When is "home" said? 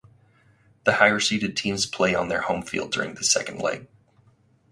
2.41-2.63